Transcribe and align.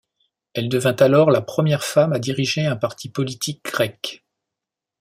Elle 0.55 0.67
devint 0.67 0.95
alors 0.97 1.29
la 1.29 1.41
première 1.41 1.83
femme 1.83 2.11
à 2.11 2.17
diriger 2.17 2.65
un 2.65 2.75
parti 2.75 3.07
politique 3.07 3.63
grec. 3.63 4.23